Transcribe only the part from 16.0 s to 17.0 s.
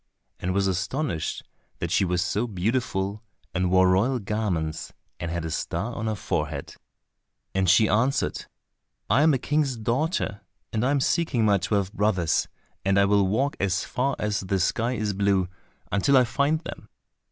I find them."